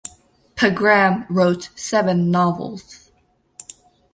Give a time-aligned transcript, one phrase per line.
[0.55, 3.11] Pegram wrote seven novels.